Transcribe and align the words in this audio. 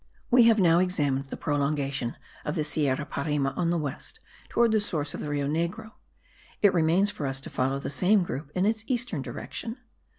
We 0.31 0.45
have 0.45 0.57
now 0.59 0.79
examined 0.79 1.25
the 1.27 1.37
prolongation 1.37 2.15
of 2.43 2.55
the 2.55 2.63
Sierra 2.63 3.05
Parime 3.05 3.45
on 3.55 3.69
the 3.69 3.77
west, 3.77 4.19
towards 4.49 4.73
the 4.73 4.81
source 4.81 5.13
of 5.13 5.19
the 5.19 5.29
Rio 5.29 5.47
Negro: 5.47 5.91
it 6.63 6.73
remains 6.73 7.11
for 7.11 7.27
us 7.27 7.39
to 7.41 7.51
follow 7.51 7.77
the 7.77 7.91
same 7.91 8.23
group 8.23 8.51
in 8.55 8.65
its 8.65 8.83
eastern 8.87 9.21
direction. 9.21 9.77